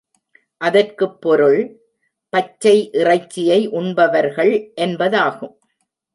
அதற்குப் 0.57 1.21
பொருள், 1.21 1.79
பச்சை 2.29 2.89
இறைச்சியை 2.91 3.67
உண்பவர்கள் 3.67 4.73
என்பதாகும். 4.75 5.55